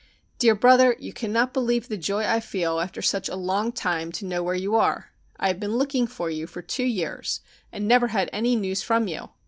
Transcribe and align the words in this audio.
Dear 0.39 0.55
Brother, 0.55 0.95
you 0.97 1.13
cannot 1.13 1.53
believe 1.53 1.87
the 1.87 1.95
joy 1.95 2.23
I 2.25 2.39
feel 2.39 2.79
after 2.79 3.03
such 3.03 3.29
a 3.29 3.35
long 3.35 3.71
time 3.71 4.11
to 4.13 4.25
know 4.25 4.41
where 4.41 4.55
you 4.55 4.73
are. 4.75 5.11
I 5.37 5.47
have 5.47 5.59
been 5.59 5.75
looking 5.77 6.07
for 6.07 6.27
you 6.31 6.47
for 6.47 6.63
two 6.63 6.83
years, 6.87 7.39
and 7.71 7.87
never 7.87 8.07
had 8.07 8.27
any 8.33 8.55
news 8.55 8.81
from 8.81 9.07
you. 9.07 9.29